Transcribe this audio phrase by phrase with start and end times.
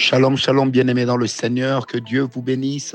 [0.00, 2.94] Shalom, shalom, bien-aimés dans le Seigneur, que Dieu vous bénisse,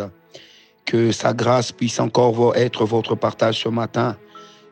[0.85, 4.15] que sa grâce puisse encore être votre partage ce matin,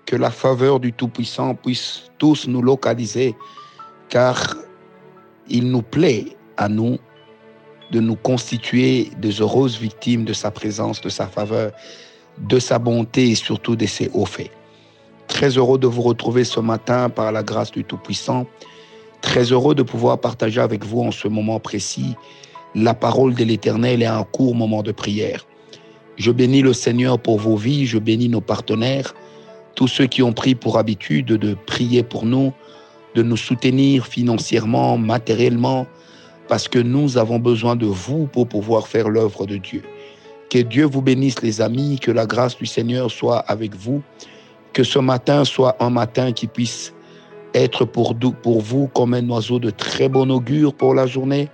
[0.05, 3.35] que la faveur du Tout-Puissant puisse tous nous localiser,
[4.07, 4.55] car
[5.49, 6.99] il nous plaît à nous
[7.91, 11.73] de nous constituer des heureuses victimes de sa présence, de sa faveur,
[12.37, 14.51] de sa bonté et surtout de ses hauts faits.
[15.27, 18.47] Très heureux de vous retrouver ce matin par la grâce du Tout-Puissant.
[19.21, 22.15] Très heureux de pouvoir partager avec vous en ce moment précis
[22.75, 25.45] la parole de l'Éternel et un court moment de prière.
[26.17, 29.13] Je bénis le Seigneur pour vos vies, je bénis nos partenaires,
[29.75, 32.53] tous ceux qui ont pris pour habitude de prier pour nous,
[33.15, 35.87] de nous soutenir financièrement, matériellement,
[36.47, 39.83] parce que nous avons besoin de vous pour pouvoir faire l'œuvre de Dieu.
[40.49, 44.01] Que Dieu vous bénisse les amis, que la grâce du Seigneur soit avec vous,
[44.73, 46.93] que ce matin soit un matin qui puisse
[47.53, 51.49] être pour, pour vous comme un oiseau de très bon augure pour la journée,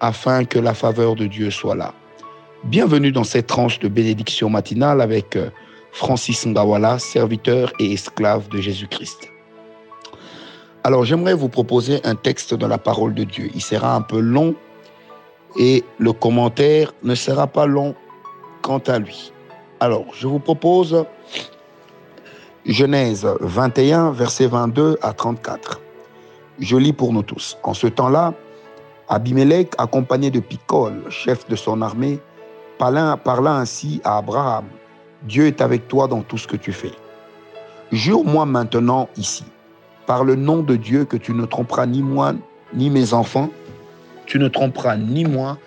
[0.00, 1.94] afin que la faveur de Dieu soit là.
[2.64, 5.50] Bienvenue dans cette tranche de bénédiction matinale avec euh,
[5.92, 9.30] Francis Ngawala, serviteur et esclave de Jésus-Christ.
[10.82, 13.50] Alors j'aimerais vous proposer un texte de la parole de Dieu.
[13.54, 14.54] Il sera un peu long
[15.58, 17.94] et le commentaire ne sera pas long
[18.62, 19.32] quant à lui.
[19.80, 21.04] Alors je vous propose
[22.70, 25.80] Genèse 21, versets 22 à 34.
[26.60, 27.58] Je lis pour nous tous.
[27.64, 28.32] En ce temps-là,
[29.08, 32.20] Abimelech, accompagné de Picol, chef de son armée,
[32.78, 34.66] parla, parla ainsi à Abraham.
[35.24, 36.92] Dieu est avec toi dans tout ce que tu fais.
[37.90, 39.42] Jure-moi maintenant ici,
[40.06, 42.34] par le nom de Dieu, que tu ne tromperas ni moi,
[42.72, 43.50] ni mes enfants.
[44.26, 45.58] Tu ne tromperas ni moi,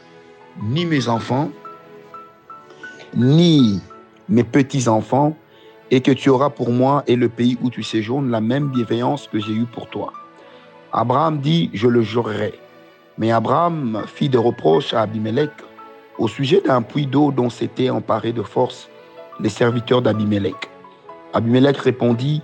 [0.61, 1.49] ni mes enfants,
[3.13, 3.81] ni
[4.29, 5.35] mes petits-enfants,
[5.91, 9.27] et que tu auras pour moi et le pays où tu séjournes la même bienveillance
[9.27, 10.13] que j'ai eue pour toi.
[10.91, 12.53] Abraham dit, je le jurerai.
[13.17, 15.51] Mais Abraham fit des reproches à Abimelech
[16.17, 18.89] au sujet d'un puits d'eau dont s'étaient emparés de force
[19.39, 20.69] les serviteurs d'Abimelech.
[21.33, 22.41] Abimelech répondit,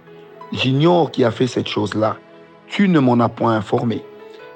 [0.52, 2.18] J'ignore qui a fait cette chose-là.
[2.68, 4.04] Tu ne m'en as point informé.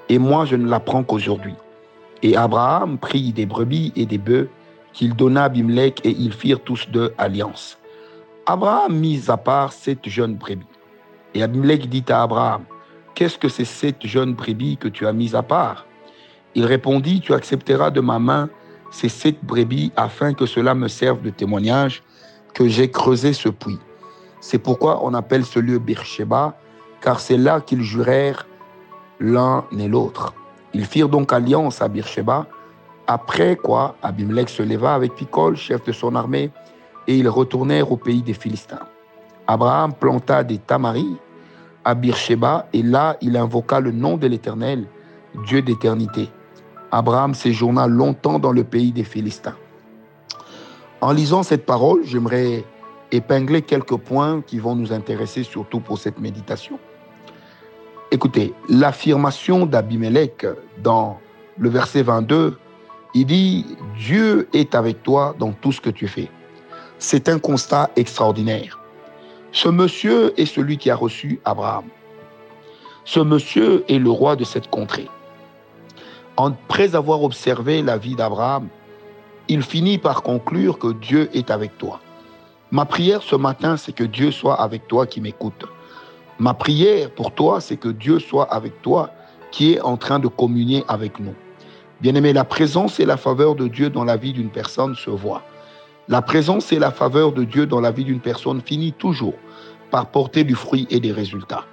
[0.09, 1.53] Et moi, je ne l'apprends qu'aujourd'hui.
[2.23, 4.49] Et Abraham prit des brebis et des bœufs
[4.91, 7.77] qu'il donna à Abimelech et ils firent tous deux alliance.
[8.45, 10.67] Abraham mit à part cette jeune brebis.
[11.33, 12.63] Et Abimelech dit à Abraham,
[13.15, 15.85] Qu'est-ce que c'est cette jeune brebis que tu as mise à part?
[16.53, 18.49] Il répondit, Tu accepteras de ma main
[18.91, 22.03] ces sept brebis afin que cela me serve de témoignage
[22.53, 23.79] que j'ai creusé ce puits.
[24.41, 26.57] C'est pourquoi on appelle ce lieu Beersheba,
[26.99, 28.45] car c'est là qu'ils jurèrent
[29.21, 30.33] l'un et l'autre.
[30.73, 32.45] Ils firent donc alliance à Beersheba,
[33.07, 36.51] après quoi Abimelech se leva avec Picol, chef de son armée,
[37.07, 38.87] et ils retournèrent au pays des Philistins.
[39.47, 41.17] Abraham planta des tamaris
[41.83, 44.85] à Beersheba et là il invoqua le nom de l'Éternel,
[45.45, 46.29] Dieu d'éternité.
[46.91, 49.55] Abraham séjourna longtemps dans le pays des Philistins.
[51.01, 52.63] En lisant cette parole, j'aimerais
[53.11, 56.79] épingler quelques points qui vont nous intéresser surtout pour cette méditation.
[58.11, 60.45] Écoutez, l'affirmation d'Abimelech
[60.81, 61.19] dans
[61.57, 62.57] le verset 22,
[63.15, 63.65] il dit,
[63.97, 66.29] Dieu est avec toi dans tout ce que tu fais.
[67.05, 68.79] C'est un constat extraordinaire.
[69.51, 71.83] Ce monsieur est celui qui a reçu Abraham.
[73.03, 75.09] Ce monsieur est le roi de cette contrée.
[76.37, 78.69] Après avoir observé la vie d'Abraham,
[79.49, 81.99] il finit par conclure que Dieu est avec toi.
[82.71, 85.65] Ma prière ce matin, c'est que Dieu soit avec toi qui m'écoute.
[86.39, 89.09] Ma prière pour toi, c'est que Dieu soit avec toi
[89.51, 91.35] qui est en train de communier avec nous.
[91.99, 95.43] Bien-aimé, la présence et la faveur de Dieu dans la vie d'une personne se voient.
[96.09, 99.35] La présence et la faveur de Dieu dans la vie d'une personne finit toujours
[99.89, 101.63] par porter du fruit et des résultats.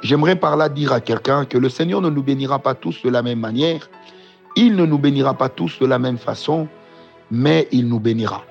[0.00, 3.10] J'aimerais par là dire à quelqu'un que le Seigneur ne nous bénira pas tous de
[3.10, 3.90] la même manière,
[4.54, 6.68] il ne nous bénira pas tous de la même façon,
[7.32, 8.44] mais il nous bénira.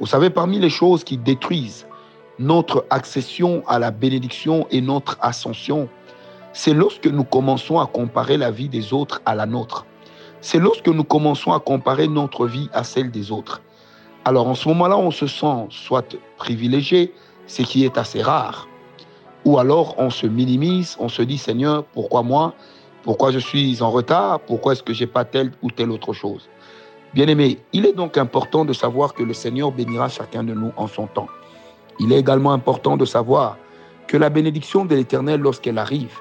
[0.00, 1.86] Vous savez, parmi les choses qui détruisent
[2.38, 5.90] notre accession à la bénédiction et notre ascension,
[6.54, 9.84] c'est lorsque nous commençons à comparer la vie des autres à la nôtre.
[10.40, 13.60] C'est lorsque nous commençons à comparer notre vie à celle des autres.
[14.26, 17.12] Alors en ce moment-là, on se sent soit privilégié,
[17.46, 18.68] ce qui est assez rare,
[19.44, 22.54] ou alors on se minimise, on se dit Seigneur, pourquoi moi?
[23.02, 24.40] Pourquoi je suis en retard?
[24.40, 26.48] Pourquoi est-ce que j'ai pas telle ou telle autre chose?
[27.12, 30.86] Bien-aimé, il est donc important de savoir que le Seigneur bénira chacun de nous en
[30.86, 31.28] son temps.
[32.00, 33.58] Il est également important de savoir
[34.06, 36.16] que la bénédiction de l'Éternel, lorsqu'elle arrive,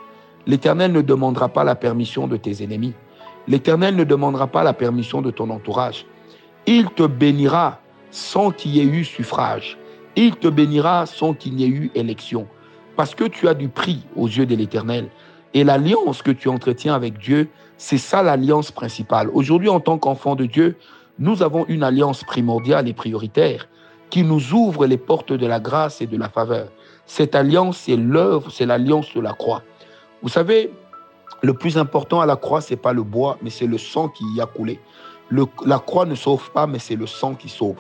[0.46, 2.94] l'Éternel ne demandera pas la permission de tes ennemis.
[3.48, 6.06] L'Éternel ne demandera pas la permission de ton entourage.
[6.68, 7.80] Il te bénira
[8.14, 9.78] sans qu'il y ait eu suffrage.
[10.16, 12.48] Il te bénira sans qu'il n'y ait eu élection.
[12.96, 15.10] Parce que tu as du prix aux yeux de l'Éternel.
[15.56, 19.30] Et l'alliance que tu entretiens avec Dieu C'est ça l'alliance principale.
[19.34, 20.78] Aujourd'hui, en tant qu'enfants de Dieu,
[21.18, 23.68] nous avons une alliance primordiale et prioritaire
[24.12, 26.70] qui nous ouvre les portes de la grâce et de la faveur.
[27.08, 29.64] Cette alliance, c'est l'œuvre, c'est l'alliance de la croix.
[30.22, 30.72] Vous savez,
[31.42, 34.24] le plus important à la croix, c'est pas le bois, mais c'est le sang qui
[34.36, 34.80] y a coulé.
[35.32, 37.80] La croix ne sauve pas, mais c'est le sang qui sauve.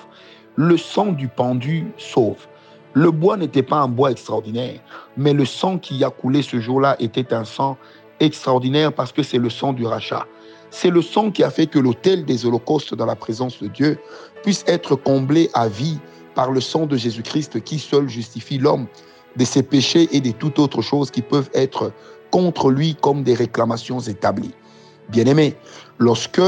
[0.55, 2.47] Le sang du pendu sauve.
[2.93, 4.79] Le bois n'était pas un bois extraordinaire,
[5.17, 7.77] mais le sang qui a coulé ce jour-là était un sang
[8.19, 10.27] extraordinaire parce que c'est le sang du rachat.
[10.69, 13.99] C'est le sang qui a fait que l'autel des holocaustes dans la présence de Dieu
[14.43, 15.99] puisse être comblé à vie
[16.35, 18.87] par le sang de Jésus-Christ qui seul justifie l'homme
[19.35, 21.91] de ses péchés et de toute autre chose qui peuvent être
[22.31, 24.53] contre lui comme des réclamations établies.
[25.09, 25.55] Bien-aimés,
[25.99, 26.41] lorsque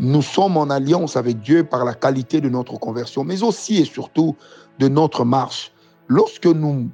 [0.00, 3.84] nous sommes en alliance avec Dieu par la qualité de notre conversion, mais aussi et
[3.84, 4.36] surtout
[4.78, 5.72] de notre marche,
[6.08, 6.88] lorsque nous,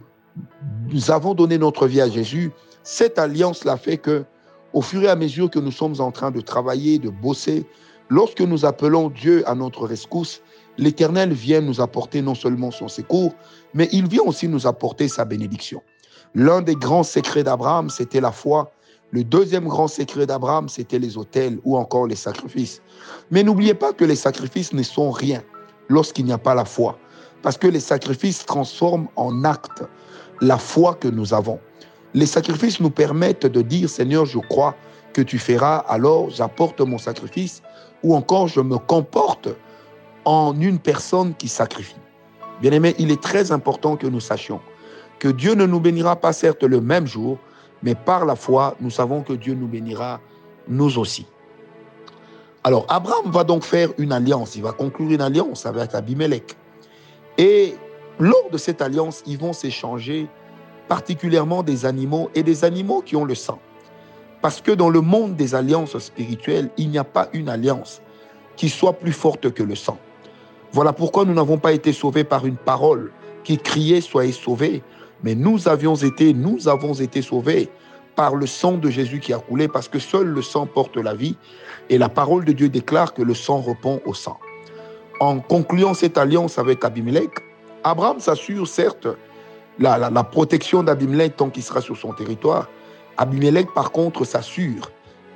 [0.89, 2.53] nous avons donné notre vie à Jésus,
[2.83, 4.25] cette alliance-là fait que,
[4.73, 7.67] au fur et à mesure que nous sommes en train de travailler, de bosser,
[8.09, 10.41] lorsque nous appelons Dieu à notre rescousse,
[10.79, 13.35] l'Éternel vient nous apporter non seulement son secours,
[13.75, 15.83] mais il vient aussi nous apporter sa bénédiction.
[16.35, 18.73] L'un des grands secrets d'Abraham, c'était la foi.
[19.13, 22.81] Le deuxième grand secret d'Abraham, c'était les autels ou encore les sacrifices.
[23.31, 25.43] Mais n'oubliez pas que les sacrifices ne sont rien
[25.91, 26.99] lorsqu'il n'y a pas la foi.
[27.43, 29.83] Parce que les sacrifices transforment en acte
[30.41, 31.61] la foi que nous avons.
[32.15, 34.75] Les sacrifices nous permettent de dire, Seigneur, je crois
[35.13, 37.63] que tu feras, alors j'apporte mon sacrifice,
[38.03, 39.49] ou encore je me comporte
[40.25, 42.01] en une personne qui sacrifie.
[42.63, 44.61] Bien aimé, il est très important que nous sachions
[45.23, 47.39] que Dieu ne nous bénira pas certes le même jour,
[47.83, 50.21] mais par la foi, nous savons que Dieu nous bénira
[50.69, 51.27] nous aussi.
[52.65, 56.57] Alors, Abraham va donc faire une alliance, il va conclure une alliance avec Abimelech.
[57.39, 57.75] Et
[58.21, 60.29] lors de cette alliance, ils vont s'échanger
[60.87, 63.59] particulièrement des animaux et des animaux qui ont le sang.
[64.43, 68.03] Parce que dans le monde des alliances spirituelles, il n'y a pas une alliance
[68.57, 69.99] qui soit plus forte que le sang.
[70.73, 73.13] Voilà pourquoi nous n'avons pas été sauvés par une parole
[73.45, 74.83] qui criait Soyez sauvés,
[75.23, 77.69] mais nous avions été, nous avons été sauvés
[78.17, 81.15] par le sang de Jésus qui a coulé, parce que seul le sang porte la
[81.15, 81.37] vie,
[81.89, 84.39] et la parole de Dieu déclare que le sang répond au sang.
[85.21, 87.31] En concluant cette alliance avec Abimelech,
[87.85, 89.09] Abraham s'assure certes
[89.79, 92.69] la, protection d'Abimelech tant qu'il sera sur son territoire.
[93.17, 94.91] Abimelech, par contre, s'assure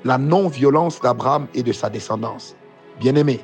[0.04, 2.54] la non-violence d'Abraham et de sa descendance.
[3.00, 3.40] Bien-aimé,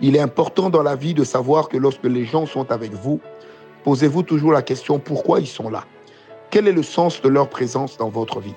[0.00, 3.20] il est important dans la vie de savoir que lorsque les gens sont avec vous,
[3.84, 5.84] Posez-vous toujours la question pourquoi ils sont là?
[6.50, 8.54] Quel est le sens de leur présence dans votre vie?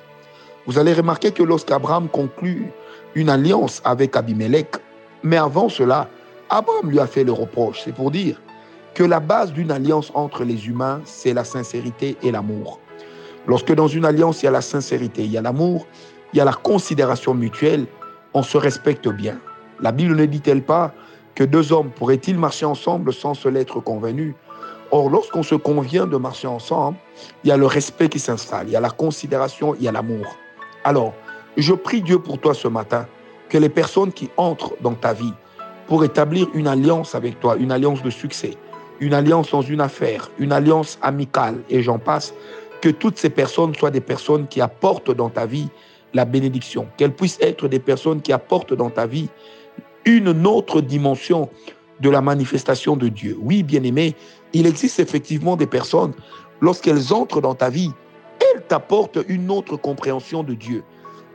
[0.65, 2.71] Vous allez remarquer que lorsqu'Abraham conclut
[3.15, 4.75] une alliance avec Abimelech,
[5.23, 6.07] mais avant cela,
[6.49, 7.81] Abraham lui a fait le reproche.
[7.83, 8.41] C'est pour dire
[8.93, 12.79] que la base d'une alliance entre les humains, c'est la sincérité et l'amour.
[13.47, 15.87] Lorsque dans une alliance, il y a la sincérité, il y a l'amour,
[16.33, 17.85] il y a la considération mutuelle,
[18.33, 19.39] on se respecte bien.
[19.79, 20.93] La Bible ne dit-elle pas
[21.35, 24.35] que deux hommes pourraient-ils marcher ensemble sans se l'être convenus
[24.91, 26.97] Or, lorsqu'on se convient de marcher ensemble,
[27.43, 29.91] il y a le respect qui s'installe, il y a la considération, il y a
[29.91, 30.35] l'amour.
[30.83, 31.13] Alors,
[31.55, 33.07] je prie Dieu pour toi ce matin,
[33.49, 35.33] que les personnes qui entrent dans ta vie
[35.87, 38.57] pour établir une alliance avec toi, une alliance de succès,
[38.99, 42.33] une alliance dans une affaire, une alliance amicale, et j'en passe,
[42.81, 45.69] que toutes ces personnes soient des personnes qui apportent dans ta vie
[46.13, 49.29] la bénédiction, qu'elles puissent être des personnes qui apportent dans ta vie
[50.05, 51.49] une autre dimension
[51.99, 53.37] de la manifestation de Dieu.
[53.39, 54.15] Oui, bien-aimé,
[54.53, 56.13] il existe effectivement des personnes,
[56.59, 57.91] lorsqu'elles entrent dans ta vie,
[58.39, 60.83] elles t'apportent une autre compréhension de Dieu,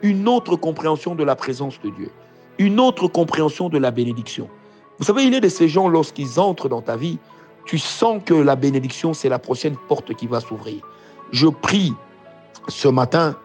[0.02, 2.10] une autre compréhension de la présence de Dieu,
[2.58, 4.48] une autre compréhension de la bénédiction.
[4.98, 7.18] Vous savez, il y a de ces gens, lorsqu'ils entrent dans ta vie,
[7.64, 10.82] tu sens que la bénédiction, c'est la prochaine porte qui va s'ouvrir.
[11.32, 11.92] Je prie
[12.68, 13.36] ce matin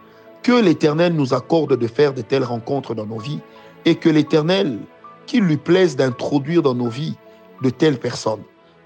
[0.42, 3.40] que l'Éternel nous accorde de faire de telles rencontres dans nos vies
[3.84, 4.78] et que l'Éternel,
[5.26, 7.16] qu'il lui plaise d'introduire dans nos vies
[7.62, 8.42] de telles personnes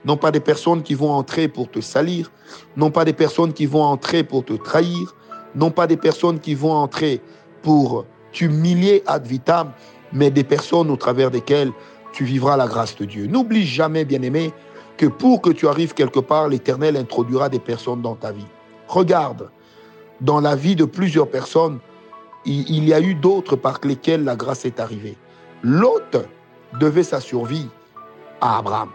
[0.07, 2.31] non pas des personnes qui vont entrer pour te salir,
[2.77, 5.15] non pas des personnes qui vont entrer pour te trahir,
[5.57, 7.21] non pas des personnes qui vont entrer
[7.63, 9.73] pour t'humilier ad vitam,
[10.13, 11.73] mais des personnes au travers desquelles
[12.13, 13.27] tu vivras la grâce de Dieu.
[13.27, 14.53] N'oublie jamais, bien-aimé,
[14.97, 18.47] que pour que tu arrives quelque part, l'Éternel introduira des personnes dans ta vie.
[18.87, 19.51] Regarde,
[20.21, 21.81] dans la vie de plusieurs personnes,
[22.47, 25.17] il y a eu d'autres par lesquelles la grâce est arrivée.
[25.63, 26.27] L'autre
[26.79, 27.69] devait sa survie
[28.41, 28.91] à Abraham.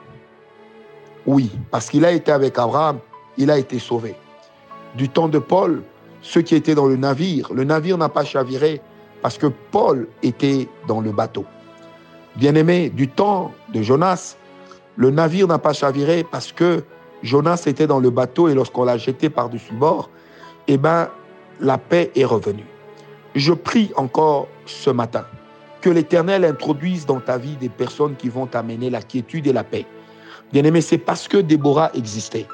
[1.25, 2.99] Oui, parce qu'il a été avec Abraham,
[3.37, 4.15] il a été sauvé.
[4.95, 5.83] Du temps de Paul,
[6.21, 8.81] ceux qui étaient dans le navire, le navire n'a pas chaviré
[9.21, 11.45] parce que Paul était dans le bateau.
[12.35, 14.35] Bien-aimé, du temps de Jonas,
[14.95, 16.83] le navire n'a pas chaviré parce que
[17.23, 20.09] Jonas était dans le bateau et lorsqu'on l'a jeté par-dessus bord,
[20.67, 21.09] eh ben,
[21.59, 22.65] la paix est revenue.
[23.35, 25.25] Je prie encore ce matin
[25.81, 29.63] que l'Éternel introduise dans ta vie des personnes qui vont t'amener la quiétude et la
[29.63, 29.85] paix.
[30.51, 32.45] Bien-aimé, c'est parce que Déborah existait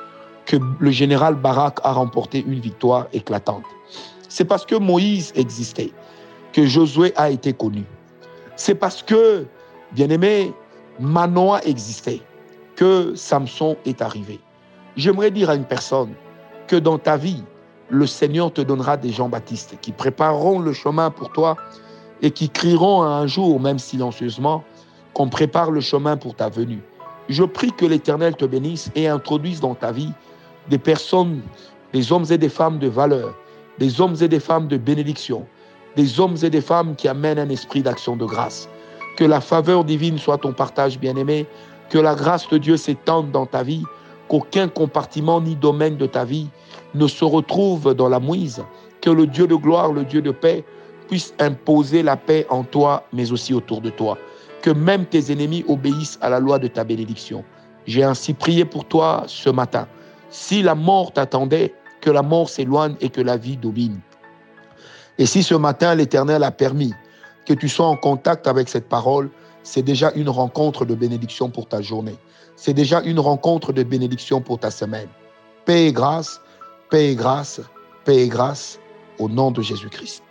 [0.46, 3.64] que le général Barak a remporté une victoire éclatante.
[4.30, 5.92] C'est parce que Moïse existait
[6.54, 7.84] que Josué a été connu.
[8.56, 9.46] C'est parce que,
[9.94, 10.54] bien-aimé,
[11.00, 12.22] Manoah existait
[12.76, 14.40] que Samson est arrivé.
[14.96, 16.14] J'aimerais dire à une personne
[16.68, 17.44] que dans ta vie,
[17.90, 21.56] le Seigneur te donnera des Jean-Baptiste qui prépareront le chemin pour toi
[22.22, 24.64] et qui crieront un jour, même silencieusement,
[25.14, 26.82] qu'on prépare le chemin pour ta venue.
[27.30, 30.12] Je prie que l'Éternel te bénisse et introduise dans ta vie
[30.70, 31.42] des personnes,
[31.92, 33.36] des hommes et des femmes de valeur,
[33.80, 35.46] des hommes et des femmes de bénédiction,
[35.98, 38.70] des hommes et des femmes qui amènent un esprit d'action de grâce.
[39.18, 41.46] Que la faveur divine soit ton partage bien-aimé,
[41.90, 43.84] que la grâce de Dieu s'étende dans ta vie,
[44.30, 46.48] qu'aucun compartiment ni domaine de ta vie
[46.96, 48.64] ne se retrouve dans la mouise,
[49.02, 50.64] que le Dieu de gloire, le Dieu de paix,
[51.10, 54.18] puisse imposer la paix en toi, mais aussi autour de toi.
[54.70, 57.44] Même tes ennemis obéissent à la loi de ta bénédiction.
[57.86, 59.88] J'ai ainsi prié pour toi ce matin.
[60.30, 64.00] Si la mort t'attendait, que la mort s'éloigne et que la vie domine.
[65.18, 66.94] Et si ce matin l'Éternel a permis
[67.46, 69.30] que tu sois en contact avec cette parole,
[69.64, 72.16] c'est déjà une rencontre de bénédiction pour ta journée.
[72.56, 75.08] C'est déjà une rencontre de bénédiction pour ta semaine.
[75.66, 76.40] Paix et grâce,
[76.90, 77.62] paix et grâce,
[78.06, 78.80] paix et grâce,
[79.20, 80.24] au nom de Jésus-Christ.